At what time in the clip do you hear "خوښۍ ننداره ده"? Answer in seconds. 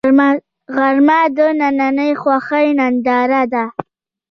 2.21-3.63